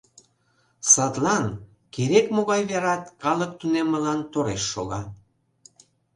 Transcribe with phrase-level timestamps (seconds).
[0.91, 1.45] Садлан:
[1.93, 5.01] керек-могай верат калык тунеммылан тореш шога.